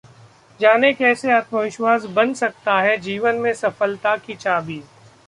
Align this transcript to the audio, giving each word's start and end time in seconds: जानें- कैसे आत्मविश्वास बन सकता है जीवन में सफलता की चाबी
जानें- 0.59 0.97
कैसे 0.97 1.31
आत्मविश्वास 1.31 2.05
बन 2.05 2.33
सकता 2.33 2.79
है 2.81 2.97
जीवन 2.97 3.35
में 3.35 3.53
सफलता 3.53 4.15
की 4.17 4.35
चाबी 4.35 4.81